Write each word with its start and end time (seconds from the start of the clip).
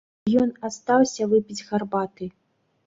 І 0.29 0.37
ён 0.43 0.49
астаўся 0.69 1.29
выпіць 1.35 1.65
гарбаты. 1.71 2.33